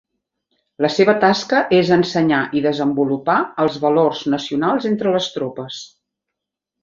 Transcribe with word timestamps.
La 0.85 0.89
seva 0.93 1.13
tasca 1.23 1.59
és 1.79 1.91
ensenyar 1.97 2.39
i 2.59 2.63
desenvolupar 2.67 3.37
els 3.65 3.77
valors 3.85 4.23
nacionals 4.37 4.89
entre 4.93 5.13
les 5.19 5.29
tropes. 5.37 5.83